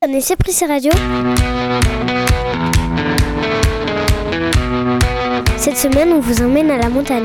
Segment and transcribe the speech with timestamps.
[0.00, 0.92] Connaissez Prissé Radio
[5.56, 7.24] Cette semaine, on vous emmène à la montagne.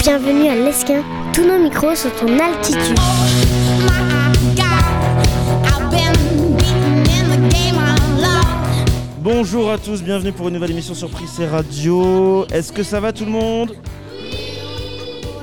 [0.00, 1.02] Bienvenue à l'Esquin.
[1.34, 2.98] Tous nos micros sont en altitude.
[9.24, 12.44] Bonjour à tous, bienvenue pour une nouvelle émission sur Prissé Radio.
[12.48, 13.74] Est-ce que ça va tout le monde?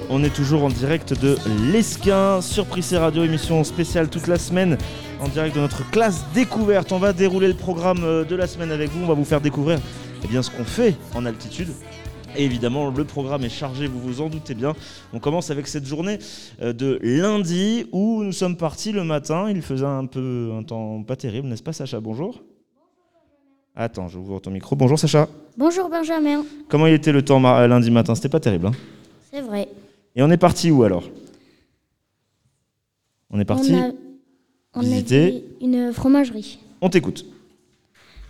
[0.08, 1.36] On est toujours en direct de
[1.72, 4.78] l'Esquin sur Prissé Radio, émission spéciale toute la semaine
[5.20, 6.92] en direct de notre classe découverte.
[6.92, 9.42] On va dérouler le programme euh, de la semaine avec vous, on va vous faire
[9.42, 9.80] découvrir
[10.24, 11.70] eh bien, ce qu'on fait en altitude.
[12.36, 14.76] Et évidemment, le programme est chargé, vous vous en doutez bien.
[15.12, 16.20] On commence avec cette journée
[16.62, 19.50] euh, de lundi où nous sommes partis le matin.
[19.50, 22.00] Il faisait un peu un temps pas terrible, n'est-ce pas Sacha?
[22.00, 22.44] Bonjour.
[23.76, 24.76] Attends, je ouvre ton micro.
[24.76, 25.30] Bonjour Sacha.
[25.58, 26.44] Bonjour Benjamin.
[26.68, 28.16] Comment il était le temps euh, lundi matin?
[28.16, 28.68] C'était pas terrible.
[28.68, 28.72] hein
[29.32, 29.70] C'est vrai.
[30.16, 31.04] Et on est parti où alors?
[33.30, 33.74] On est parti.
[33.74, 33.92] On a,
[34.76, 35.46] on visiter.
[35.62, 36.60] une fromagerie.
[36.82, 37.26] On t'écoute.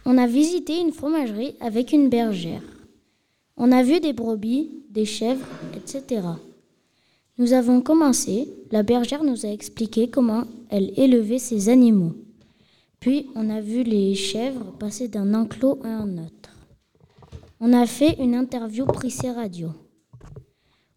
[0.06, 2.62] On a visité une fromagerie avec une bergère.
[3.58, 6.22] On a vu des brebis, des chèvres, etc.
[7.38, 12.14] Nous avons commencé, la bergère nous a expliqué comment elle élevait ses animaux.
[13.02, 16.55] Puis on a vu les chèvres passer d'un enclos à un autre.
[17.59, 19.69] On a fait une interview Prissé Radio.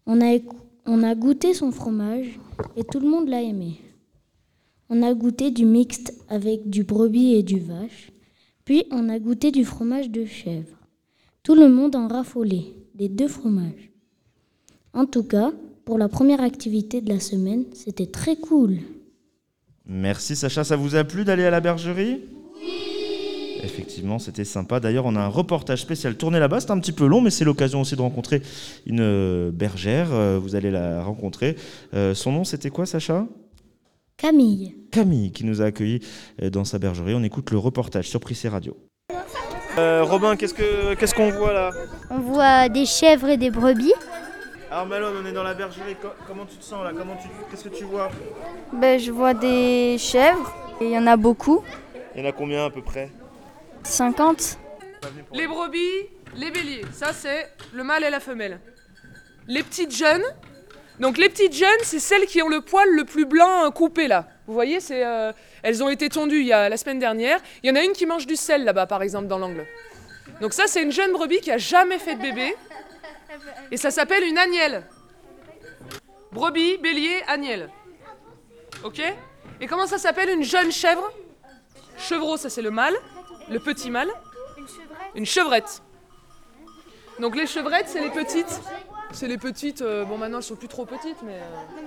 [0.05, 2.39] On a, goûté son fromage
[2.75, 3.79] et tout le monde l'a aimé.
[4.87, 8.11] On a goûté du mixte avec du brebis et du vache.
[8.65, 10.77] Puis on a goûté du fromage de chèvre.
[11.41, 13.91] Tout le monde en raffolait, des deux fromages.
[14.93, 15.51] En tout cas,
[15.85, 18.77] pour la première activité de la semaine, c'était très cool.
[19.87, 22.21] Merci Sacha, ça vous a plu d'aller à la bergerie?
[22.61, 22.95] Oui
[23.63, 24.79] Effectivement, c'était sympa.
[24.79, 26.59] D'ailleurs, on a un reportage spécial tourné là-bas.
[26.59, 28.41] C'est un petit peu long, mais c'est l'occasion aussi de rencontrer
[28.85, 30.09] une euh, bergère.
[30.11, 31.55] Euh, Vous allez la rencontrer.
[31.95, 33.25] Euh, son nom, c'était quoi, Sacha?
[34.17, 35.99] Camille, Camille, qui nous a accueillis
[36.51, 37.15] dans sa bergerie.
[37.15, 38.77] On écoute le reportage sur Prissé Radio.
[39.77, 41.71] Euh, Robin, qu'est-ce que qu'est-ce qu'on voit là?
[42.09, 43.91] On voit des chèvres et des brebis.
[44.75, 45.95] Alors Malone, on est dans la bergerie.
[46.01, 46.91] Co- comment tu te sens là?
[46.93, 48.09] Comment tu qu'est-ce que tu vois?
[48.73, 51.63] Ben, je vois des chèvres, et il y en a beaucoup,
[52.13, 53.09] Il y en a combien à peu près?
[53.83, 54.57] 50.
[55.31, 55.79] Les brebis,
[56.35, 58.59] les béliers, ça c'est le mâle et la femelle.
[59.47, 60.25] Les petites jeunes,
[60.99, 64.09] donc les petites jeunes, c'est celles qui ont le poil le plus blanc euh, coupé
[64.09, 64.27] là.
[64.45, 65.31] Vous voyez, c'est, euh,
[65.63, 67.39] elles ont été tondues il y a la semaine dernière.
[67.63, 69.65] Il y en a une qui mange du sel là-bas par exemple dans l'angle.
[70.41, 72.53] Donc ça c'est une jeune brebis qui a jamais fait de bébé
[73.71, 74.87] et ça s'appelle une agnelle.
[76.31, 77.69] Brebis, bélier, agnelle.
[78.83, 79.01] Ok?
[79.61, 81.09] Et comment ça s'appelle une jeune chèvre?
[81.97, 82.95] Chevreau, ça c'est le mâle,
[83.49, 84.09] le petit mâle.
[85.15, 85.81] Une chevrette.
[87.19, 88.59] Donc les chevrettes, c'est les petites.
[89.13, 89.81] C'est les petites.
[89.81, 91.39] euh, bon, maintenant elles sont plus trop petites, mais.
[91.39, 91.85] euh.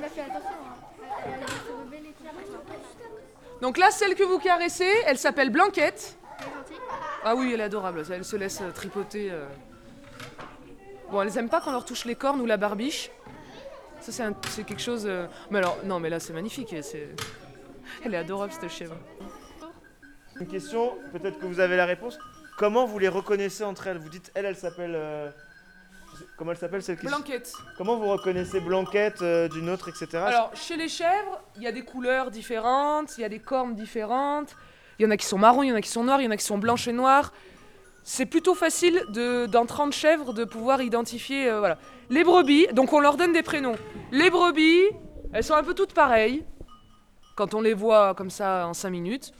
[3.60, 6.16] Donc là, celle que vous caressez, elle s'appelle Blanquette.
[7.24, 8.04] Ah oui, elle est adorable.
[8.10, 9.30] Elle se laisse euh, tripoter.
[11.10, 13.10] Bon, elles aiment pas qu'on leur touche les cornes ou la barbiche.
[14.00, 15.04] Ça, c'est un- c'est quelque chose.
[15.06, 16.74] euh, Mais alors, non, mais là, c'est magnifique.
[16.82, 17.08] c'est-
[18.04, 18.94] Elle est adorable, cette chèvre.
[20.40, 22.18] Une question, peut-être que vous avez la réponse.
[22.58, 23.98] Comment vous les reconnaissez entre elles?
[23.98, 24.92] Vous dites, elle, elle s'appelle.
[24.94, 25.30] euh,
[26.36, 27.52] Comment elle s'appelle celle qui Blanquette.
[27.76, 30.16] Comment vous reconnaissez Blanquette euh, d'une autre, etc.
[30.16, 33.74] Alors, chez les chèvres, il y a des couleurs différentes, il y a des cornes
[33.76, 34.56] différentes.
[34.98, 36.24] Il y en a qui sont marrons, il y en a qui sont noirs, il
[36.24, 37.32] y en a qui sont blanches et noires.
[38.02, 41.48] C'est plutôt facile de, dans 30 chèvres de pouvoir identifier.
[41.48, 41.78] euh, voilà.
[42.10, 43.76] Les brebis, donc on leur donne des prénoms.
[44.12, 44.84] Les brebis,
[45.32, 46.44] elles sont un peu toutes pareilles.
[47.36, 49.32] Quand on les voit comme ça en 5 minutes,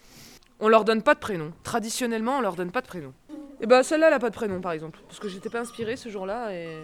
[0.61, 1.53] on leur donne pas de prénom.
[1.63, 3.13] Traditionnellement, on leur donne pas de prénom.
[3.61, 5.01] Et ben celle-là, elle a pas de prénom par exemple.
[5.09, 6.53] Parce que j'étais pas inspirée ce jour-là.
[6.53, 6.79] Et...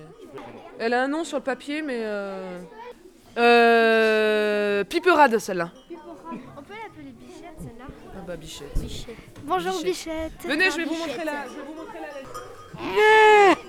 [0.78, 2.00] Elle a un nom sur le papier, mais.
[2.02, 2.60] Euh...
[3.36, 4.84] Euh...
[4.84, 5.70] Piperade, celle-là.
[5.90, 7.84] On peut l'appeler Bichette, celle-là?
[8.16, 8.74] Ah bah Bichette.
[9.44, 10.32] Bonjour Bichette.
[10.38, 10.50] Bichette.
[10.50, 11.44] Venez, je vais vous montrer la.
[11.44, 11.73] Je vais vous montrer la.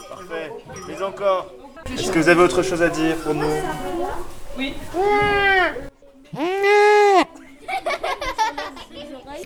[0.09, 0.51] Parfait.
[0.87, 1.51] Mais encore.
[1.93, 3.47] Est-ce que vous avez autre chose à dire pour nous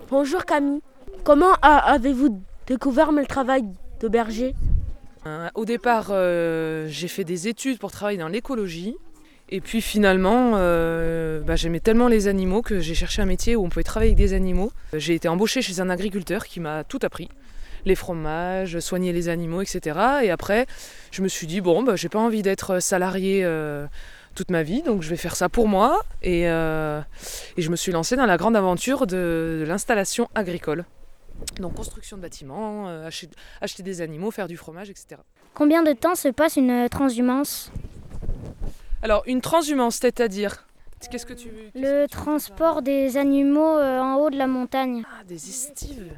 [0.09, 0.81] Bonjour Camille.
[1.23, 3.63] Comment avez-vous découvert le travail
[3.99, 4.55] de berger?
[5.27, 8.95] Euh, au départ, euh, j'ai fait des études pour travailler dans l'écologie.
[9.51, 13.65] Et puis finalement, euh, bah, j'aimais tellement les animaux que j'ai cherché un métier où
[13.65, 14.71] on pouvait travailler avec des animaux.
[14.93, 17.29] J'ai été embauchée chez un agriculteur qui m'a tout appris.
[17.85, 19.99] Les fromages, soigner les animaux, etc.
[20.23, 20.65] Et après,
[21.11, 23.85] je me suis dit, bon, bah, j'ai pas envie d'être salarié euh,
[24.35, 26.01] toute ma vie, donc je vais faire ça pour moi.
[26.21, 27.01] Et, euh,
[27.57, 30.85] et je me suis lancée dans la grande aventure de, de l'installation agricole.
[31.59, 33.29] Donc construction de bâtiments, euh, acheter,
[33.61, 35.21] acheter des animaux, faire du fromage, etc.
[35.53, 37.71] Combien de temps se passe une transhumance?
[39.01, 40.67] Alors une transhumance, c'est-à-dire
[41.07, 45.03] Qu'est-ce que tu veux Le transport des animaux euh, en haut de la montagne.
[45.09, 46.11] Ah, des estives.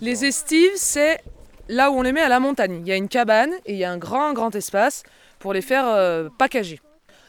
[0.00, 1.20] Les estives, c'est
[1.68, 2.80] là où on les met à la montagne.
[2.82, 5.04] Il y a une cabane et il y a un grand, grand espace
[5.38, 6.80] pour les faire euh, packager.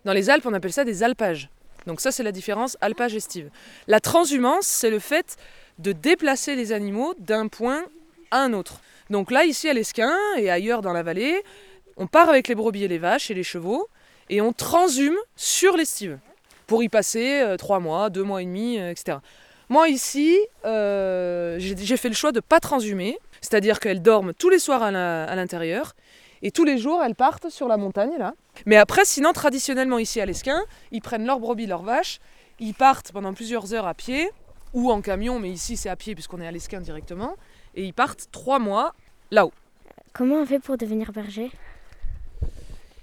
[0.06, 1.50] Dans les Alpes, on appelle ça des alpages.
[1.86, 3.50] Donc ça, c'est la différence alpage-estive.
[3.88, 5.38] La transhumance, c'est le fait
[5.80, 7.84] de déplacer les animaux d'un point
[8.32, 8.82] à un autre.
[9.10, 11.42] Donc là, ici à l'Esquin et ailleurs dans la vallée,
[11.96, 13.88] on part avec les brebis et les vaches et les chevaux
[14.30, 16.20] et on transhume sur l'estive
[16.68, 19.18] pour y passer euh, trois mois, deux mois et demi, euh, etc.
[19.70, 24.50] Moi ici, euh, j'ai fait le choix de ne pas transhumer, c'est-à-dire qu'elles dorment tous
[24.50, 25.94] les soirs à l'intérieur
[26.42, 28.34] et tous les jours elles partent sur la montagne là.
[28.66, 32.20] Mais après, sinon traditionnellement ici à l'Esquin, ils prennent leurs brebis, leurs vaches,
[32.60, 34.30] ils partent pendant plusieurs heures à pied
[34.74, 37.36] ou en camion, mais ici c'est à pied puisqu'on est à l'Esquin directement,
[37.76, 38.94] et ils partent trois mois
[39.32, 39.54] là-haut.
[40.14, 41.52] Comment on fait pour devenir berger?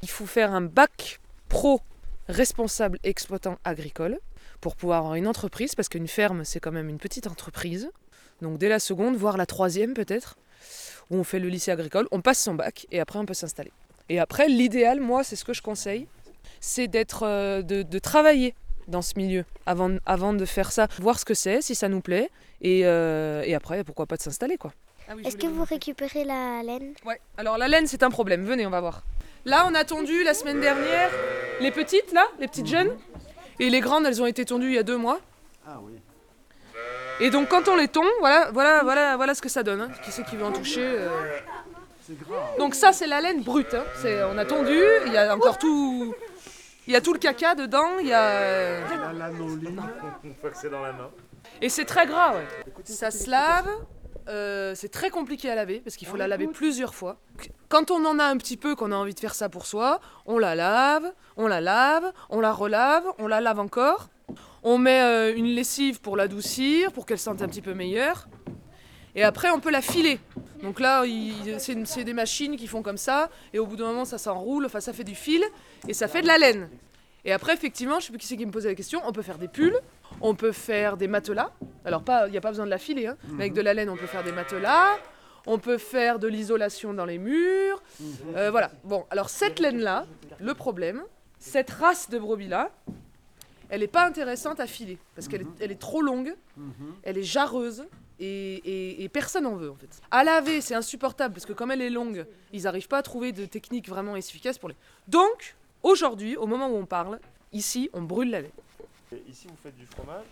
[0.02, 1.80] Il faut faire un bac pro
[2.28, 4.18] responsable exploitant agricole
[4.60, 7.90] pour pouvoir avoir une entreprise, parce qu'une ferme, c'est quand même une petite entreprise.
[8.40, 10.36] Donc dès la seconde, voire la troisième peut-être,
[11.10, 13.72] où on fait le lycée agricole, on passe son bac et après on peut s'installer.
[14.08, 16.06] Et après, l'idéal, moi, c'est ce que je conseille,
[16.60, 18.54] c'est d'être, euh, de, de travailler
[18.86, 22.02] dans ce milieu avant, avant de faire ça, voir ce que c'est, si ça nous
[22.02, 22.30] plaît,
[22.60, 24.72] et, euh, et après, pourquoi pas de s'installer quoi.
[25.24, 26.94] Est-ce que vous récupérez la laine?
[27.04, 29.04] Ouais, alors la laine c'est un problème, venez on va voir.
[29.44, 31.10] Là on a tondu la semaine dernière
[31.60, 32.90] les petites là, les petites jeunes,
[33.60, 35.20] et les grandes elles ont été tondues il y a deux mois.
[35.66, 35.92] Ah oui.
[37.20, 39.82] Et donc quand on les tombe, voilà, voilà, voilà, voilà ce que ça donne.
[39.82, 39.88] hein.
[40.04, 41.08] Qui c'est qui veut en toucher euh.
[42.58, 43.72] Donc ça c'est la laine brute.
[43.74, 43.84] hein.
[44.02, 46.14] C'est, on a tondu, il y a encore tout,
[46.86, 49.80] il y a tout le caca dedans, il y a, La lanoline.
[50.24, 51.10] Une fois que c'est dans la main.
[51.62, 52.34] et c'est très gras.
[52.34, 52.46] Ouais.
[52.84, 53.68] Ça se lave.
[54.28, 57.18] Euh, c'est très compliqué à laver parce qu'il faut la laver plusieurs fois.
[57.68, 60.00] Quand on en a un petit peu, qu'on a envie de faire ça pour soi,
[60.26, 64.08] on la lave, on la lave, on la relave, on la lave encore.
[64.62, 68.28] On met euh, une lessive pour l'adoucir, pour qu'elle sente un petit peu meilleure.
[69.14, 70.18] Et après, on peut la filer.
[70.62, 71.04] Donc là,
[71.58, 73.28] c'est des machines qui font comme ça.
[73.52, 75.44] Et au bout d'un moment, ça s'enroule, enfin, ça fait du fil
[75.86, 76.70] et ça fait de la laine.
[77.26, 79.22] Et après, effectivement, je sais plus qui c'est qui me posait la question, on peut
[79.22, 79.78] faire des pulls,
[80.20, 81.52] on peut faire des matelas.
[81.84, 83.74] Alors, pas- il n'y a pas besoin de la filer, hein, mais avec de la
[83.74, 84.98] laine, on peut faire des matelas.
[85.46, 87.82] On peut faire de l'isolation dans les murs.
[88.34, 88.70] Euh, voilà.
[88.84, 90.06] Bon, alors cette laine-là,
[90.40, 91.02] le problème,
[91.38, 92.70] cette race de brebis-là,
[93.68, 96.34] elle n'est pas intéressante à filer parce qu'elle est, elle est trop longue,
[97.02, 97.84] elle est jarreuse
[98.20, 99.88] et, et- et personne en veut en fait.
[100.10, 103.32] À laver, c'est insupportable parce que comme elle est longue, ils n'arrivent pas à trouver
[103.32, 104.76] de technique vraiment efficace pour les.
[105.08, 107.18] Donc, aujourd'hui, au moment où on parle,
[107.52, 108.50] ici, on brûle la laine.
[109.28, 110.26] Ici, vous faites du fromage.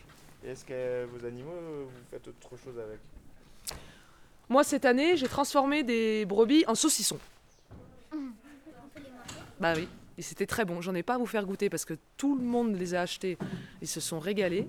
[0.45, 1.53] Et est-ce que vos animaux,
[1.85, 2.99] vous faites autre chose avec?
[4.49, 7.19] Moi, cette année, j'ai transformé des brebis en saucissons.
[9.61, 9.89] Bah oui,
[10.19, 10.81] et c'était très bon.
[10.81, 13.39] J'en ai pas à vous faire goûter parce que tout le monde les a achetés.
[13.81, 14.67] Ils se sont régalés.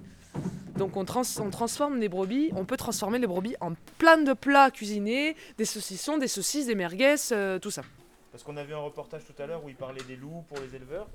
[0.77, 4.33] Donc on, trans- on transforme les brebis, on peut transformer les brebis en plein de
[4.33, 7.83] plats cuisinés, des saucissons, des saucisses, des merguez, euh, tout ça.
[8.31, 10.57] Parce qu'on a vu un reportage tout à l'heure où il parlait des loups pour
[10.59, 11.07] les éleveurs.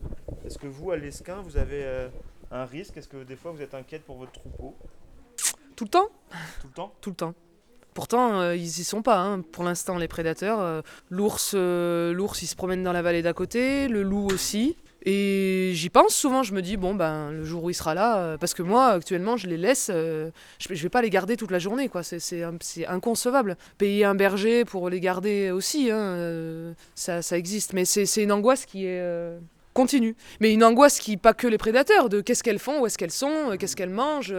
[0.45, 2.09] Est-ce que vous, à l'Esquin, vous avez euh,
[2.51, 2.97] un risque?
[2.97, 4.77] Est-ce que des fois vous êtes inquiète pour votre troupeau?
[5.77, 6.09] Tout le temps
[6.61, 6.93] Tout le temps?
[7.01, 7.35] Tout le temps.
[7.95, 10.61] Pourtant, euh, ils y sont pas, hein, pour l'instant, les prédateurs.
[10.61, 14.77] Euh, L'ours, euh, l'ours, il se promène dans la vallée d'à côté, le loup aussi.
[15.05, 18.37] Et j'y pense souvent, je me dis, bon, ben, le jour où il sera là,
[18.39, 21.59] parce que moi, actuellement, je les laisse, je, je vais pas les garder toute la
[21.59, 22.03] journée, quoi.
[22.03, 23.57] C'est, c'est, c'est inconcevable.
[23.79, 27.73] Payer un berger pour les garder aussi, hein, ça, ça existe.
[27.73, 29.39] Mais c'est, c'est une angoisse qui est
[29.79, 30.17] continue.
[30.41, 33.13] Mais une angoisse qui, pas que les prédateurs, de qu'est-ce qu'elles font, où est-ce qu'elles
[33.13, 34.35] sont, euh, qu'est-ce qu'elles mangent,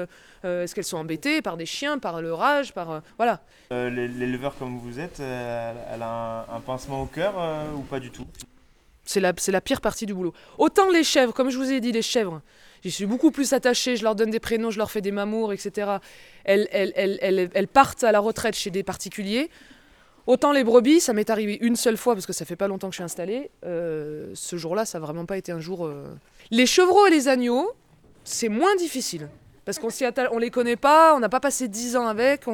[0.46, 2.91] euh, est-ce qu'elles sont embêtées par des chiens, par le rage, par.
[2.91, 3.41] euh, voilà.
[3.72, 7.34] Euh, l'é- L'éleveur comme vous êtes, elle- a un, un pincement au cœur
[7.77, 8.25] ou pas du tout?
[9.05, 10.34] C'est la, la pire partie du boulot.
[10.58, 12.41] Autant les chèvres, comme je vous ai dit, les chèvres,
[12.84, 15.51] j'y suis beaucoup plus attachée, je leur donne des prénoms, je leur fais des mamours,
[15.53, 15.98] etc.
[16.43, 19.50] Elles, elles, elles, elles partent à la retraite chez des particuliers.
[20.30, 22.90] Autant les brebis, ça m'est arrivé une seule fois parce que ça fait pas longtemps
[22.90, 23.50] que je suis installée.
[23.66, 25.88] Euh, ce jour-là, ça n'a vraiment pas été un jour.
[25.88, 26.04] euh.
[26.52, 27.72] Les chevreaux et les agneaux,
[28.24, 29.28] c'est moins difficile
[29.66, 32.46] parce qu'on les connaît pas, on n'a pas passé dix ans avec.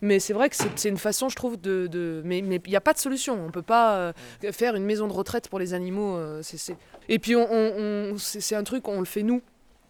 [0.00, 2.20] Mais c'est vrai que c'est une façon, je trouve, de.
[2.24, 3.38] Mais il n'y a pas de solution.
[3.46, 4.12] On peut pas euh,
[4.50, 6.18] faire une maison de retraite pour les animaux.
[7.08, 7.36] Et puis,
[8.18, 9.40] c'est un truc, on le fait nous.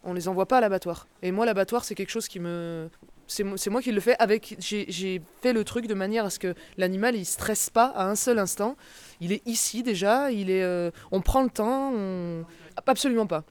[0.04, 1.06] On les envoie pas à l'abattoir.
[1.22, 2.90] Et moi, l'abattoir, c'est quelque chose qui me.
[3.32, 4.56] C'est mo- c'est moi qui le fais avec.
[4.58, 8.14] J'ai fait le truc de manière à ce que l'animal, il stresse pas à un
[8.14, 8.76] seul instant.
[9.20, 10.62] Il est ici déjà, il est.
[10.62, 12.44] euh, On prend le temps, on.
[12.86, 13.44] Absolument pas.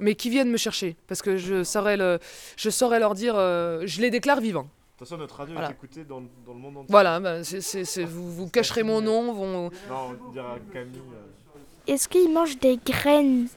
[0.00, 0.96] Mais qui viennent me chercher.
[1.08, 2.18] Parce que je saurais, le...
[2.56, 3.34] je saurais leur dire.
[3.36, 4.62] euh, Je les déclare vivants.
[4.64, 5.68] De toute façon, notre radio Voilà.
[5.68, 6.86] est écoutée dans, dans le monde entier.
[6.90, 9.32] Voilà, bah, c'est- c'est- vous, vous cacherez mon nom.
[9.34, 9.70] Vont...
[9.90, 11.00] Non, on dira Camille.
[11.12, 11.92] euh.
[11.92, 13.48] Est-ce qu'ils mangent des graines?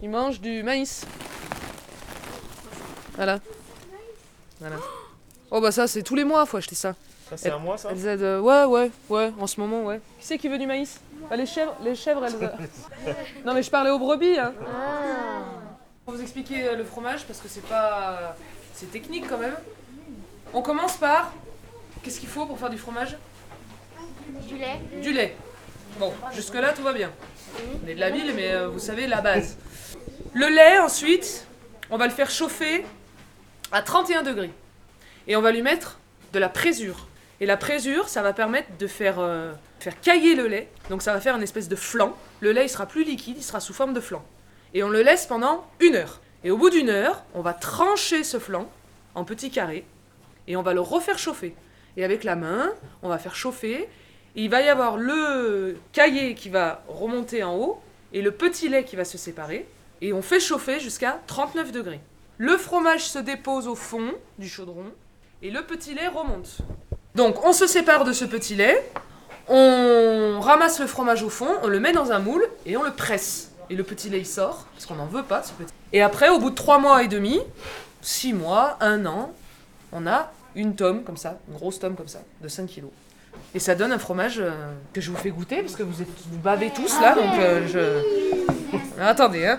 [0.00, 1.06] Ils mangent du maïs.
[3.16, 3.40] Voilà.
[4.60, 4.76] Voilà.
[5.50, 6.94] Oh bah ça, c'est tous les mois, faut acheter ça.
[7.30, 8.22] Ça, c'est à moi, ça Elles aident.
[8.22, 10.00] euh, ouais, ouais, ouais, en ce moment, ouais.
[10.18, 11.00] Qui c'est qui veut du maïs?
[11.28, 12.50] Bah, Les chèvres, les chèvres, elles.
[13.44, 14.52] non, mais je parlais aux brebis, hein.
[16.04, 18.36] Pour vous expliquer euh, le fromage, parce que c'est pas.
[18.74, 19.54] C'est technique quand même.
[20.54, 21.32] On commence par.
[22.02, 23.16] Qu'est-ce qu'il faut pour faire du fromage?
[24.46, 24.80] Du lait.
[25.02, 25.36] Du lait.
[25.98, 27.10] Bon, jusque-là, tout va bien.
[27.84, 29.56] On est de la ville, mais euh, vous savez, la base.
[30.32, 31.46] Le lait, ensuite,
[31.90, 32.84] on va le faire chauffer
[33.72, 34.50] à 31 degrés.
[35.26, 35.98] Et on va lui mettre
[36.32, 37.06] de la présure.
[37.40, 40.68] Et la présure, ça va permettre de faire, euh, faire cailler le lait.
[40.90, 42.16] Donc ça va faire une espèce de flan.
[42.40, 44.24] Le lait, il sera plus liquide, il sera sous forme de flan.
[44.74, 46.20] Et on le laisse pendant une heure.
[46.44, 48.68] Et au bout d'une heure, on va trancher ce flan
[49.14, 49.84] en petits carrés.
[50.46, 51.54] Et on va le refaire chauffer.
[51.96, 52.72] Et avec la main,
[53.02, 53.88] on va faire chauffer.
[54.34, 57.80] Il va y avoir le caillé qui va remonter en haut
[58.12, 59.66] et le petit lait qui va se séparer.
[60.00, 62.00] Et on fait chauffer jusqu'à 39 degrés.
[62.40, 64.84] Le fromage se dépose au fond du chaudron
[65.42, 66.58] et le petit lait remonte.
[67.16, 68.88] Donc on se sépare de ce petit lait,
[69.48, 72.92] on ramasse le fromage au fond, on le met dans un moule et on le
[72.92, 73.50] presse.
[73.70, 75.72] Et le petit lait il sort, parce qu'on n'en veut pas ce petit.
[75.92, 77.40] Et après, au bout de 3 mois et demi,
[78.02, 79.32] 6 mois, 1 an,
[79.90, 82.92] on a une tome comme ça, une grosse tome comme ça, de 5 kilos.
[83.52, 84.52] Et ça donne un fromage euh,
[84.92, 87.66] que je vous fais goûter, parce que vous, êtes, vous bavez tous là, donc euh,
[87.66, 89.00] je...
[89.02, 89.58] Attendez, hein.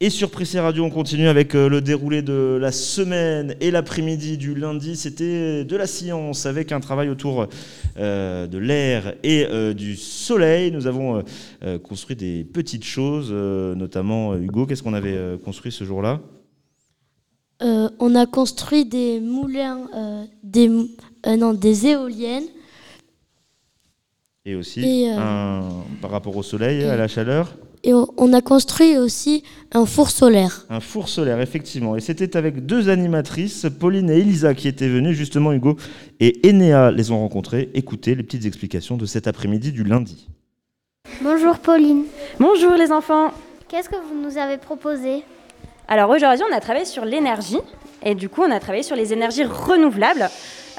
[0.00, 4.38] Et sur Prissé Radio, on continue avec euh, le déroulé de la semaine et l'après-midi
[4.38, 4.94] du lundi.
[4.94, 7.48] C'était de la science avec un travail autour
[7.96, 10.70] euh, de l'air et euh, du soleil.
[10.70, 11.24] Nous avons
[11.64, 14.66] euh, construit des petites choses, notamment Hugo.
[14.66, 16.20] Qu'est-ce qu'on avait construit ce jour-là?
[17.60, 20.68] On a construit des moulins, des,
[21.26, 22.44] non, des éoliennes.
[24.44, 25.68] Et aussi, Et, un-
[26.00, 30.66] par rapport au soleil, à la chaleur, Et on, a construit aussi un four solaire.
[30.68, 31.96] un four solaire, effectivement.
[31.96, 35.76] Et c'était avec deux animatrices, Pauline et Elisa, qui étaient venues, justement, Hugo
[36.20, 37.70] et Enea les ont rencontrées.
[37.74, 40.28] Écoutez les petites explications de cet après-midi du lundi.
[41.22, 42.04] Bonjour Pauline.
[42.38, 43.32] Bonjour les enfants.
[43.68, 45.22] Qu'est-ce que vous nous avez proposé?
[45.88, 47.58] Alors aujourd'hui, on a travaillé sur l'énergie
[48.04, 50.28] et du coup, on a travaillé sur les énergies renouvelables.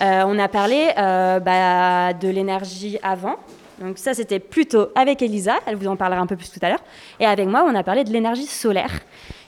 [0.01, 3.35] Euh, on a parlé euh, bah, de l'énergie avant.
[3.79, 6.69] Donc ça, c'était plutôt avec Elisa, elle vous en parlera un peu plus tout à
[6.69, 6.83] l'heure.
[7.19, 8.91] Et avec moi, on a parlé de l'énergie solaire.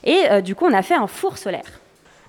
[0.04, 1.80] Et euh, du coup, on a fait un four solaire.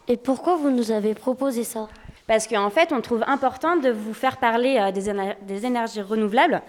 [0.07, 1.87] Et pourquoi vous nous avez proposé ça?
[2.27, 6.01] Parce qu'en fait, on trouve important de vous faire parler euh, des, éner- des énergies
[6.01, 6.61] renouvelables.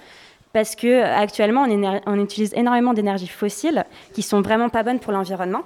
[0.53, 5.01] Parce que euh, actuellement, on, on utilise énormément d'énergies fossiles qui sont vraiment pas bonnes
[5.01, 5.63] pour l'environnement.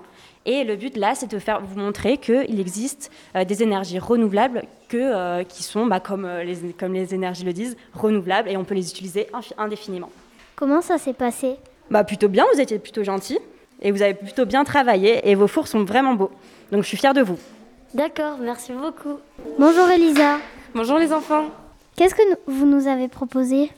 [0.51, 4.63] Et le but là, c'est de faire vous montrer qu'il existe euh, des énergies renouvelables
[4.89, 8.57] que, euh, qui sont, bah, comme, euh, les, comme les énergies le disent, renouvelables et
[8.57, 9.29] on peut les utiliser
[9.59, 10.09] indéfiniment.
[10.57, 11.57] Comment ça s'est passé?
[11.91, 13.39] Bah, plutôt bien, vous étiez plutôt gentils
[13.83, 16.31] et vous avez plutôt bien travaillé et vos fours sont vraiment beaux.
[16.73, 17.37] Donc je suis fière de vous.
[17.93, 19.19] D'accord, merci beaucoup.
[19.59, 20.39] Bonjour Elisa.
[20.75, 21.45] Bonjour les enfants.
[21.95, 23.71] Qu'est-ce que vous nous avez proposé?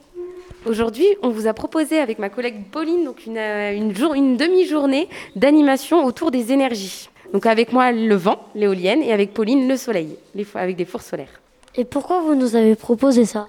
[0.66, 6.04] Aujourd'hui, on vous a proposé avec ma collègue Pauline euh, une, jour- une demi-journée d'animation
[6.04, 7.08] autour des énergies.
[7.32, 10.16] Donc avec moi le vent, l'éolienne, et avec Pauline le soleil,
[10.54, 11.40] avec des fours solaires.
[11.76, 13.48] Et pourquoi vous nous avez proposé ça?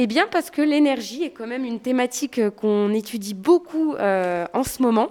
[0.00, 4.62] Eh bien parce que l'énergie est quand même une thématique qu'on étudie beaucoup euh, en
[4.62, 5.10] ce moment.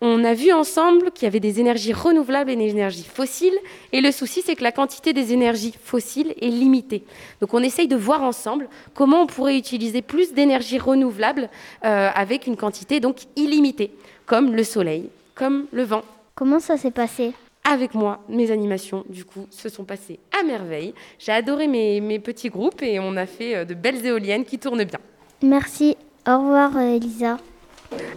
[0.00, 3.58] On a vu ensemble qu'il y avait des énergies renouvelables et des énergies fossiles.
[3.92, 7.02] Et le souci, c'est que la quantité des énergies fossiles est limitée.
[7.40, 11.50] Donc on essaye de voir ensemble comment on pourrait utiliser plus d'énergie renouvelable
[11.84, 13.90] euh, avec une quantité donc illimitée,
[14.24, 16.02] comme le soleil, comme le vent.
[16.36, 17.32] Comment ça s'est passé?
[17.70, 20.94] Avec moi, mes animations, du coup, se sont passées à merveille.
[21.18, 24.58] J'ai adoré mes, mes petits groupes et on a fait euh, de belles éoliennes qui
[24.58, 24.98] tournent bien.
[25.42, 25.94] Merci.
[26.26, 27.36] Au revoir euh, Elisa.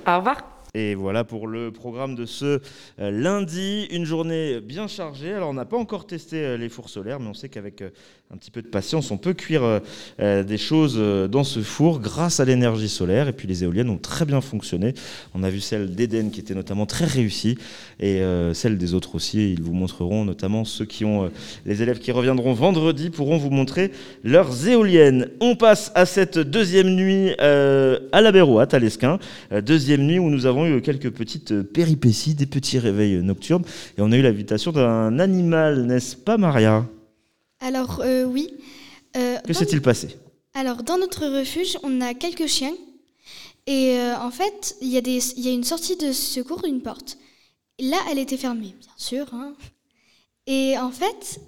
[0.07, 0.37] Au revoir.
[0.73, 2.61] Et voilà pour le programme de ce
[2.99, 5.33] euh, lundi, une journée bien chargée.
[5.33, 7.83] Alors on n'a pas encore testé les fours solaires, mais on sait qu'avec
[8.33, 9.79] un petit peu de patience, on peut cuire euh,
[10.21, 13.27] euh, des choses euh, dans ce four grâce à l'énergie solaire.
[13.27, 14.93] Et puis les éoliennes ont très bien fonctionné.
[15.35, 17.57] On a vu celle d'Eden qui était notamment très réussie,
[17.99, 18.21] et
[18.53, 19.51] celle des autres aussi.
[19.51, 21.29] Ils vous montreront, notamment ceux qui ont,
[21.65, 23.91] les élèves qui reviendront vendredi pourront vous montrer
[24.23, 25.29] leurs éoliennes.
[25.39, 29.19] On passe à cette deuxième nuit à la Béroate, à l'Esquin.
[29.51, 33.63] Deuxième nuit où nous avons eu quelques petites péripéties, des petits réveils nocturnes.
[33.97, 36.85] Et on a eu l'invitation d'un animal, n'est-ce pas, Maria?
[37.61, 38.49] Alors euh, oui.
[39.15, 40.17] Euh, Que s'est-il passé?
[40.53, 42.73] Alors dans notre refuge, on a quelques chiens.
[43.67, 46.61] Et euh, en fait, il y, a des- il y a une sortie de secours
[46.63, 47.17] d'une porte.
[47.77, 49.31] Et là, elle était fermée, bien sûr.
[49.33, 49.53] hein.
[50.47, 51.39] Et en fait,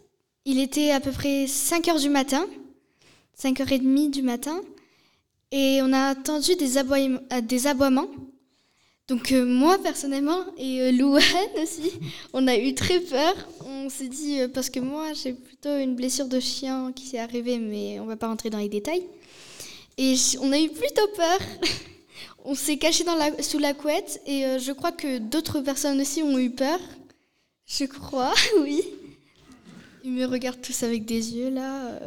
[0.45, 2.45] il était à peu près 5 heures du matin,
[3.41, 4.61] 5h30 du matin,
[5.51, 8.07] et on a entendu des aboiements.
[9.09, 11.21] Donc euh, moi personnellement et euh, Louane
[11.61, 11.91] aussi,
[12.33, 13.33] on a eu très peur.
[13.65, 17.19] On s'est dit euh, parce que moi j'ai plutôt une blessure de chien qui s'est
[17.19, 19.03] arrivée, mais on va pas rentrer dans les détails.
[19.97, 21.39] Et on a eu plutôt peur.
[22.45, 23.03] on s'est caché
[23.41, 26.79] sous la couette et euh, je crois que d'autres personnes aussi ont eu peur.
[27.65, 28.83] Je crois, oui.
[30.05, 31.99] Ils me regardent tous avec des yeux là.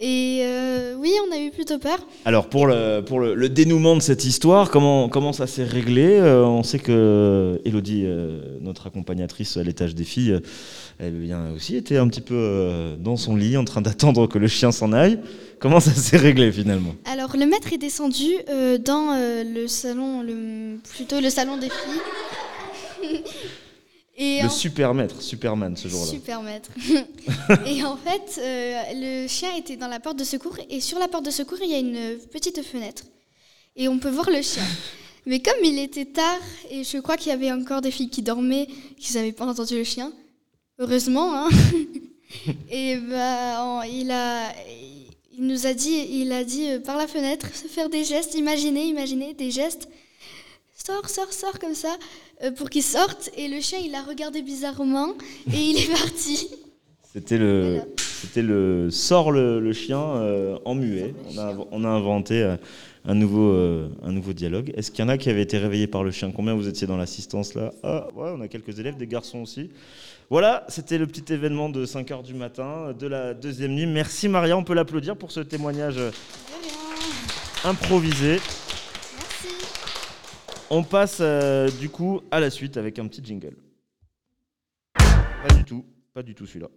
[0.00, 1.98] Et euh, oui, on a eu plutôt peur.
[2.24, 6.18] Alors pour le, pour le, le dénouement de cette histoire, comment, comment ça s'est réglé
[6.18, 10.40] Euh, On sait que Elodie, euh, notre accompagnatrice à l'étage des filles,
[10.98, 14.48] elle bien aussi était un petit peu dans son lit en train d'attendre que le
[14.48, 15.18] chien s'en aille.
[15.58, 16.94] Comment ça s'est réglé finalement?
[17.04, 18.30] Alors le maître est descendu
[18.84, 23.20] dans le salon, le, plutôt le salon des filles.
[24.22, 26.10] Et Le en- super maître, Superman ce jour-là.
[26.10, 26.68] Super maître.
[27.66, 31.08] et en fait, euh, le chien était dans la porte de secours et sur la
[31.08, 33.04] porte de secours, il y a une petite fenêtre.
[33.76, 34.62] Et on peut voir le chien.
[35.26, 36.38] Mais comme il était tard
[36.70, 39.76] et je crois qu'il y avait encore des filles qui dormaient, qui n'avaient pas entendu
[39.76, 40.12] le chien,
[40.78, 41.48] heureusement, hein.
[42.70, 44.52] et bah, on- il a,
[45.32, 48.84] il nous a dit, il a dit euh, par la fenêtre, faire des gestes, imaginez,
[48.84, 49.88] imaginez des gestes.
[50.84, 51.96] Sors, sors, sors comme ça
[52.56, 53.30] pour qu'il sorte.
[53.36, 55.14] Et le chien, il a regardé bizarrement
[55.52, 56.48] et il est parti.
[57.12, 61.14] C'était le, c'était le sort le, le chien euh, en muet.
[61.34, 62.56] On a, on a inventé euh,
[63.04, 64.72] un nouveau, euh, un nouveau dialogue.
[64.76, 66.30] Est-ce qu'il y en a qui avaient été réveillés par le chien?
[66.30, 67.72] Combien vous étiez dans l'assistance là?
[67.82, 69.70] Ah, ouais, on a quelques élèves, des garçons aussi.
[70.28, 73.86] Voilà, c'était le petit événement de 5h du matin de la deuxième nuit.
[73.86, 76.12] Merci Maria, on peut l'applaudir pour ce témoignage euh,
[77.64, 78.38] improvisé.
[80.72, 83.56] On passe euh, du coup à la suite avec un petit jingle.
[84.94, 85.84] Pas du tout,
[86.14, 86.68] pas du tout celui-là.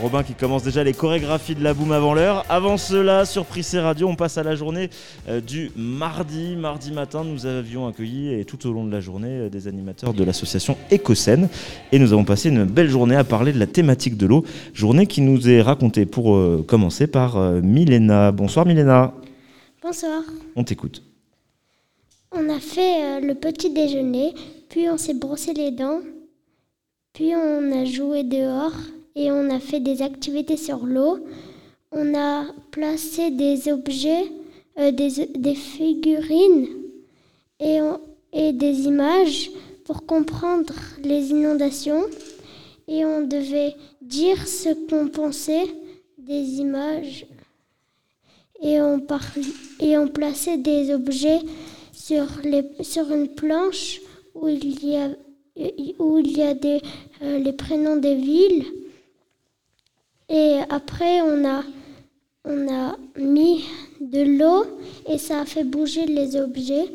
[0.00, 2.44] Robin qui commence déjà les chorégraphies de la boum avant l'heure.
[2.48, 4.90] Avant cela, sur Prissé Radio, on passe à la journée
[5.28, 6.56] euh, du mardi.
[6.56, 10.14] Mardi matin, nous avions accueilli et tout au long de la journée euh, des animateurs
[10.14, 11.48] de l'association Écocène.
[11.92, 14.44] Et nous avons passé une belle journée à parler de la thématique de l'eau.
[14.74, 18.32] Journée qui nous est racontée pour euh, commencer par euh, Milena.
[18.32, 19.14] Bonsoir Milena,
[19.82, 20.22] Bonsoir.
[20.56, 21.02] on t'écoute.
[22.34, 24.32] On a fait euh, le petit déjeuner,
[24.70, 26.00] puis on s'est brossé les dents,
[27.12, 28.72] puis on a joué dehors
[29.14, 31.18] et on a fait des activités sur l'eau.
[31.90, 34.24] On a placé des objets,
[34.78, 36.68] euh, des, des figurines
[37.60, 38.00] et, on-
[38.32, 39.50] et des images
[39.84, 42.04] pour comprendre les inondations.
[42.88, 45.66] Et on devait dire ce qu'on pensait
[46.18, 47.26] des images.
[48.62, 49.04] Et on,
[49.80, 51.40] et on plaçait des objets
[51.92, 54.00] sur, les, sur une planche
[54.34, 55.10] où il y a,
[55.98, 56.80] où il y a des,
[57.22, 58.64] euh, les prénoms des villes.
[60.32, 61.62] Et après, on a,
[62.46, 63.64] on a mis
[64.00, 64.64] de l'eau
[65.08, 66.86] et ça a fait bouger les objets.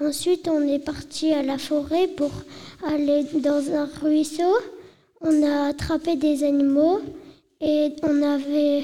[0.00, 2.30] Ensuite, on est parti à la forêt pour
[2.86, 4.52] aller dans un ruisseau.
[5.20, 7.00] On a attrapé des animaux
[7.60, 8.82] et on avait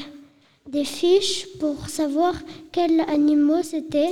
[0.71, 2.35] des fiches pour savoir
[2.71, 4.11] quels animaux c'était.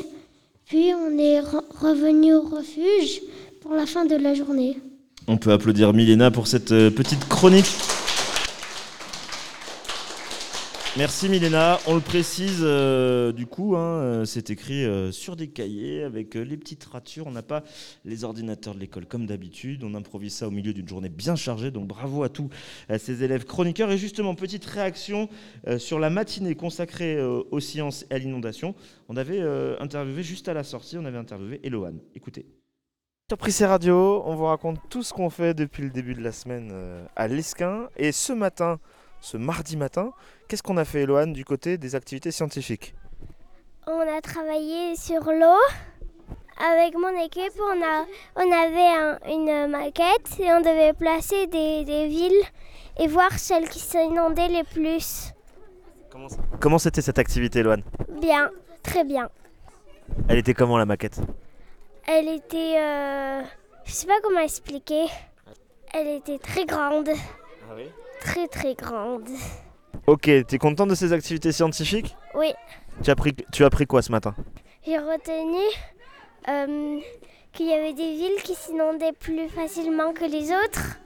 [0.66, 3.20] Puis on est re- revenu au refuge
[3.60, 4.78] pour la fin de la journée.
[5.28, 7.66] On peut applaudir Milena pour cette euh, petite chronique.
[10.96, 11.78] Merci Milena.
[11.86, 16.34] On le précise, euh, du coup, hein, euh, c'est écrit euh, sur des cahiers avec
[16.34, 17.28] les petites ratures.
[17.28, 17.62] On n'a pas
[18.04, 19.84] les ordinateurs de l'école comme d'habitude.
[19.84, 21.70] On improvise ça au milieu d'une journée bien chargée.
[21.70, 22.48] Donc bravo à tous
[22.88, 23.92] à ces élèves chroniqueurs.
[23.92, 25.28] Et justement, petite réaction
[25.78, 28.74] sur la matinée consacrée aux sciences et à l'inondation.
[29.08, 29.40] On avait
[29.78, 32.00] interviewé juste à la sortie, on avait interviewé Eloane.
[32.16, 32.46] Écoutez.
[33.30, 36.32] Sur Prissé Radio, on vous raconte tout ce qu'on fait depuis le début de la
[36.32, 36.72] semaine
[37.14, 37.88] à l'Esquin.
[37.96, 38.80] Et ce matin,
[39.20, 40.12] ce mardi matin,
[40.48, 42.94] qu'est-ce qu'on a fait, Eloane, du côté des activités scientifiques?
[43.86, 45.58] On a travaillé sur l'eau.
[46.58, 48.04] Avec mon équipe, on, a,
[48.36, 52.42] on avait un- une maquette et on devait placer des, des villes
[52.98, 55.32] et voir celles qui s'inondaient les plus.
[56.60, 57.82] Comment c'était cette activité, Eloane?
[58.20, 58.50] Bien,
[58.82, 59.30] très bien.
[60.28, 61.20] Elle était comment la maquette?
[62.06, 62.78] Elle était...
[62.78, 63.42] euh,
[63.84, 65.06] je sais pas comment expliquer.
[65.94, 67.08] Elle était très grande.
[67.70, 67.88] Ah oui?
[68.20, 69.28] Très très grande.
[70.06, 72.16] Ok, t'es content de ces activités scientifiques?
[72.34, 72.52] Oui,
[73.02, 74.34] tu as, pris, tu as appris quoi ce matin?
[74.84, 75.62] J'ai retenu
[76.48, 77.00] euh,
[77.52, 80.98] qu'il y avait des villes qui s'inondaient plus facilement que les autres.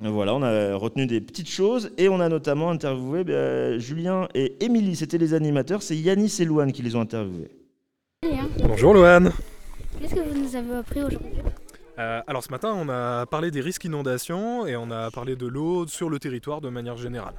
[0.00, 4.64] Voilà, on a retenu des petites choses et on a notamment interviewé bah, Julien et
[4.64, 7.50] Émilie, c'était les animateurs, c'est Yanis et Louane qui les ont interviewés.
[8.64, 9.32] Bonjour Louane.
[10.00, 11.41] Qu'est-ce que vous nous avez appris aujourd'hui?
[11.98, 15.46] Euh, alors ce matin, on a parlé des risques inondations et on a parlé de
[15.46, 17.34] l'eau sur le territoire de manière générale.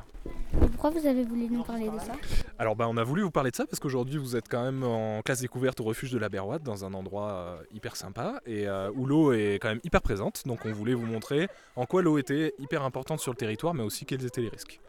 [0.62, 2.13] Et Pourquoi vous avez voulu nous parler de ça?
[2.60, 4.84] Alors bah, on a voulu vous parler de ça parce qu'aujourd'hui vous êtes quand même
[4.84, 8.68] en classe découverte au refuge de la Berroite dans un endroit euh, hyper sympa et
[8.68, 10.44] euh, où l'eau est quand même hyper présente.
[10.46, 13.84] Donc on voulait vous montrer en quoi l'eau était hyper importante sur le territoire mais
[13.84, 14.80] aussi quels étaient les risques.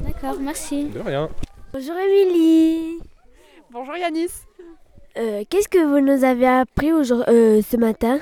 [0.00, 0.88] D'accord, merci.
[0.88, 1.28] De rien.
[1.74, 2.98] Bonjour Émilie.
[3.70, 4.28] Bonjour Yanis.
[5.18, 8.18] Euh, Qu'est-ce que vous nous avez appris aujourd'hui, euh, ce matin?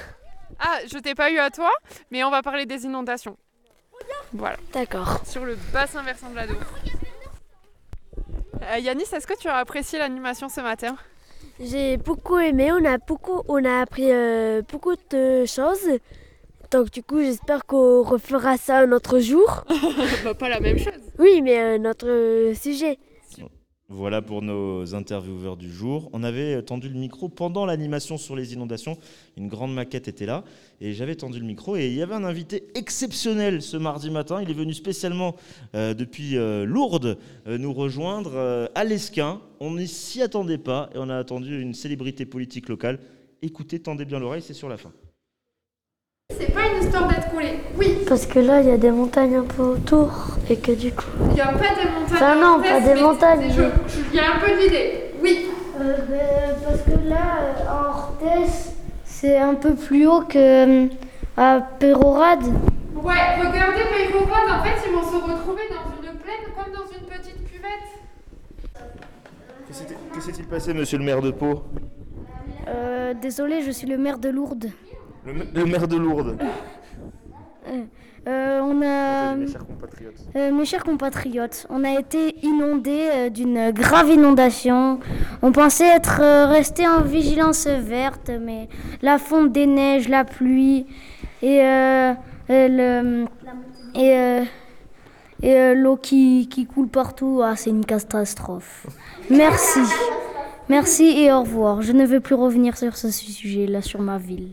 [0.61, 1.71] Ah, je t'ai pas eu à toi,
[2.11, 3.37] mais on va parler des inondations.
[4.33, 4.57] Voilà.
[4.73, 5.21] D'accord.
[5.27, 6.57] Sur le bassin versant de la Dour.
[8.63, 10.97] Euh, Yanis, est-ce que tu as apprécié l'animation ce matin?
[11.59, 15.99] J'ai beaucoup aimé, on a, beaucoup, on a appris euh, beaucoup de choses.
[16.71, 19.65] Donc du coup, j'espère qu'on refera ça un autre jour.
[20.25, 20.93] bah, Pas la même chose.
[21.19, 22.99] Oui, mais un autre sujet.
[23.93, 26.11] Voilà pour nos intervieweurs du jour.
[26.13, 28.97] On avait tendu le micro pendant l'animation sur les inondations.
[29.37, 30.45] Une grande maquette était là
[30.81, 34.43] et j'avais tendu le micro et il y avait un invité exceptionnel ce mardi matin.
[34.43, 35.35] Il est venu spécialement
[35.75, 39.41] euh, depuis euh, Lourdes euh, nous rejoindre à l'Esquin.
[39.59, 43.01] On ne s'y attendait pas et on a attendu une célébrité politique locale.
[43.43, 44.93] Écoutez, tendez bien l'oreille, c'est sur la fin.
[46.39, 47.59] C'est pas une histoire d'être collé.
[47.79, 50.11] Oui, Parce que là, il y a des montagnes un peu autour
[50.49, 51.05] et que du coup.
[51.29, 52.13] il n'y a pas des montagnes.
[52.15, 53.71] Enfin, non, en pas des montagnes, mais-
[54.13, 55.01] Il y a un peu de vidé.
[55.23, 55.47] Oui.
[55.81, 58.51] Euh, ben, parce que là, euh, en Orthez,
[59.05, 60.89] c'est un peu plus haut que euh,
[61.37, 62.45] à Pérorade.
[62.95, 67.07] Ouais, regardez Peyrograd, en fait, ils vont se retrouver dans une plaine comme dans une
[67.07, 67.89] petite cuvette.
[70.15, 71.63] Que s'est-il passé, monsieur le maire de Pau?
[72.69, 74.67] Euh, désolé, je suis le maire de Lourdes.
[75.27, 76.37] Le, ma- le maire de Lourdes
[77.69, 77.83] Euh,
[78.29, 80.15] euh, on a, Mes chers compatriotes.
[80.37, 84.99] euh, mes chers compatriotes, on a été inondés euh, d'une grave inondation.
[85.43, 88.69] On pensait être euh, resté en vigilance verte, mais
[89.03, 90.87] la fonte des neiges, la pluie
[91.43, 92.13] et, euh,
[92.49, 93.25] et le-
[93.95, 94.43] et, euh,
[95.43, 98.87] et, euh, l'eau qui, qui coule partout, ah, c'est une catastrophe.
[99.31, 99.81] Merci.
[100.71, 101.83] Merci et au revoir.
[101.83, 104.53] Je ne veux plus revenir sur ce sujet-là, sur ma ville.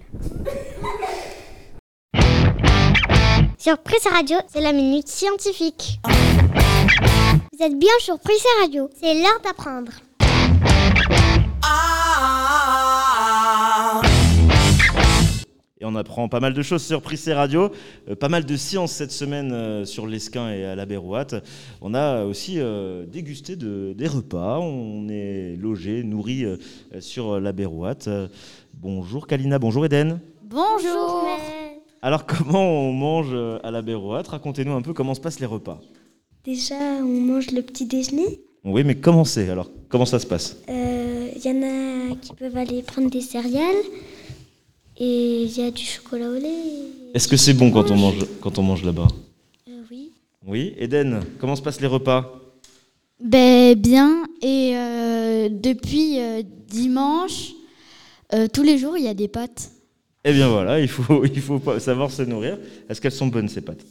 [3.59, 5.99] Sur Prissé Radio, c'est la minute scientifique.
[7.53, 9.91] Vous êtes bien sur Prissé Radio, c'est l'heure d'apprendre.
[15.79, 17.69] Et on apprend pas mal de choses sur Prissé Radio,
[18.09, 21.35] euh, pas mal de sciences cette semaine euh, sur l'Esquin et à la Berrouate.
[21.81, 26.57] On a aussi euh, dégusté de- des repas, on est logé, nourri euh,
[26.99, 28.07] sur la Berrouate.
[28.07, 28.27] Euh,
[28.73, 30.19] bonjour Kalina, bonjour Eden.
[30.49, 31.27] Bonjour.
[32.01, 35.79] Alors comment on mange à la Berrouate Racontez-nous un peu comment se passent les repas.
[36.43, 38.41] Déjà, on mange le petit déjeuner.
[38.63, 39.49] Oui, mais comment c'est?
[39.49, 40.57] Alors Comment ça se passe?
[40.69, 43.75] Euh, Il y en a qui peuvent aller prendre des céréales.
[44.99, 46.49] Et il y a du chocolat au lait.
[47.13, 49.07] Est-ce que c'est bon quand on mange, quand on mange là-bas
[49.69, 50.11] Euh, oui.
[50.45, 52.33] Oui, Eden, comment se passent les repas?
[53.19, 57.53] Ben bien, et euh, depuis euh, dimanche,
[58.33, 59.71] euh, tous les jours, il y a des pâtes.
[60.23, 62.57] Eh bien voilà, il faut, il faut savoir se nourrir.
[62.89, 63.85] Est-ce qu'elles sont bonnes ces pâtes?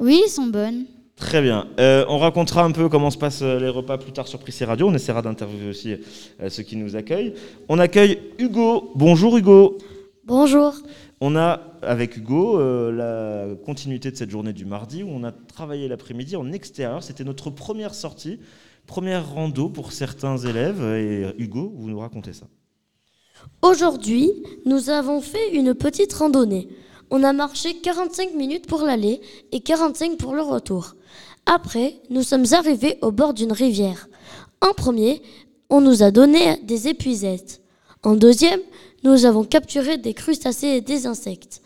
[0.00, 0.84] Oui, elles sont bonnes.
[1.16, 1.68] Très bien.
[1.78, 4.88] Euh, on racontera un peu comment se passent les repas plus tard sur Prissé Radio.
[4.88, 7.34] On essaiera d'interviewer aussi euh, ceux qui nous accueillent.
[7.68, 8.90] On accueille Hugo.
[8.96, 9.78] Bonjour Hugo.
[10.26, 10.74] Bonjour.
[11.20, 15.32] On a avec Hugo euh, la continuité de cette journée du mardi où on a
[15.32, 17.02] travaillé l'après-midi en extérieur.
[17.02, 18.40] C'était notre première sortie,
[18.86, 20.82] première rando pour certains élèves.
[20.82, 22.46] Et Hugo, vous nous racontez ça.
[23.60, 24.32] Aujourd'hui,
[24.64, 26.68] nous avons fait une petite randonnée.
[27.10, 29.20] On a marché 45 minutes pour l'aller
[29.52, 30.94] et 45 pour le retour.
[31.44, 34.08] Après, nous sommes arrivés au bord d'une rivière.
[34.62, 35.20] En premier,
[35.68, 37.60] on nous a donné des épuisettes.
[38.04, 38.60] En deuxième,
[39.02, 41.62] nous avons capturé des crustacés et des insectes.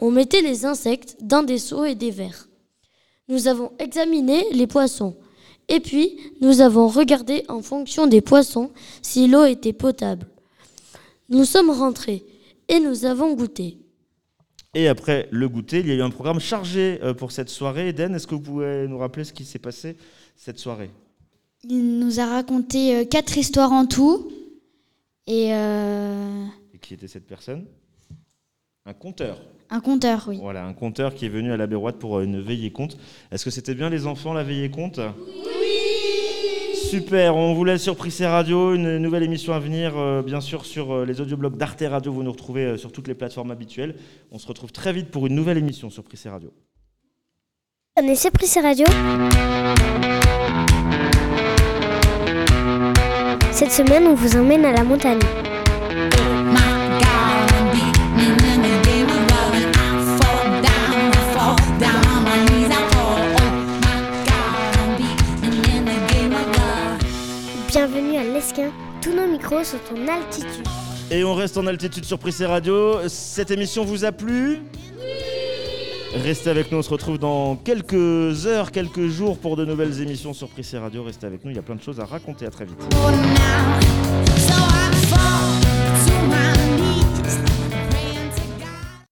[0.00, 2.48] On mettait les insectes dans des seaux et des verres.
[3.28, 5.16] Nous avons examiné les poissons.
[5.68, 10.26] Et puis, nous avons regardé en fonction des poissons si l'eau était potable.
[11.28, 12.24] Nous sommes rentrés
[12.68, 13.78] et nous avons goûté.
[14.74, 17.88] Et après le goûter, il y a eu un programme chargé euh, pour cette soirée.
[17.88, 19.96] Eden, est-ce que vous pouvez nous rappeler ce qui s'est passé
[20.36, 20.90] cette soirée?
[21.64, 24.30] Il nous a raconté euh, quatre histoires en tout.
[25.26, 27.66] Et euh, Et qui était cette personne?
[28.84, 29.40] Un conteur.
[29.70, 30.38] un compteur, oui.
[30.40, 32.96] Voilà, un conteur qui est venu à la Béroite pour euh, une veillée compte.
[33.32, 35.00] Est-ce que c'était bien les enfants la veillée compte?
[36.88, 40.64] Super, on vous laisse sur Prissé Radio, une nouvelle émission à venir, euh, bien sûr
[40.64, 43.96] sur euh, les audioblogs d'Arte Radio, vous nous retrouvez euh, sur toutes les plateformes habituelles.
[44.30, 46.52] On se retrouve très vite pour une nouvelle émission sur Prissé Radio.
[47.98, 48.86] On est sur Prissé Radio?
[53.56, 55.18] Cette semaine, on vous emmène à la montagne.
[67.66, 68.70] Bienvenue à l'Esquin.
[69.00, 70.68] Tous nos micros sont en altitude.
[71.10, 73.08] Et on reste en altitude sur Prissé Radio.
[73.08, 74.60] Cette émission vous a plu?
[76.22, 80.32] Restez avec nous, on se retrouve dans quelques heures, quelques jours pour de nouvelles émissions
[80.32, 81.04] sur Prissé Radio.
[81.04, 82.46] Restez avec nous, il y a plein de choses à raconter.
[82.46, 82.76] À très vite.